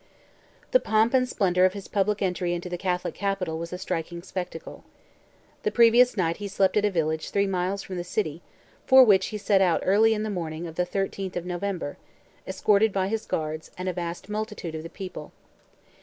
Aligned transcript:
The 0.71 0.79
pomp 0.79 1.13
and 1.13 1.29
splendour 1.29 1.63
of 1.63 1.73
his 1.73 1.87
public 1.87 2.23
entry 2.23 2.55
into 2.55 2.69
the 2.69 2.77
Catholic 2.79 3.13
capital 3.13 3.59
was 3.59 3.71
a 3.71 3.77
striking 3.77 4.23
spectacle. 4.23 4.83
The 5.61 5.69
previous 5.69 6.17
night 6.17 6.37
he 6.37 6.47
slept 6.47 6.75
at 6.75 6.85
a 6.85 6.89
village 6.89 7.29
three 7.29 7.45
miles 7.45 7.83
from 7.83 7.97
the 7.97 8.03
city, 8.03 8.41
for 8.87 9.03
which 9.03 9.27
he 9.27 9.37
set 9.37 9.61
out 9.61 9.83
early 9.85 10.15
on 10.15 10.23
the 10.23 10.31
morning 10.31 10.65
of 10.65 10.73
the 10.73 10.87
13th 10.87 11.35
of 11.35 11.45
November, 11.45 11.97
escorted 12.47 12.91
by 12.91 13.09
his 13.09 13.27
guard, 13.27 13.69
and 13.77 13.87
a 13.87 13.93
vast 13.93 14.27
multitude 14.27 14.73
of 14.73 14.81
the 14.81 14.89
people. 14.89 15.33